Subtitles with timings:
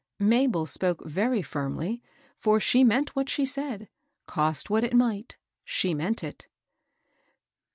[0.19, 2.01] Mabel spoke very firmly,
[2.35, 3.87] for she meant what she said,—
[4.25, 6.47] cost what it might, she meant it.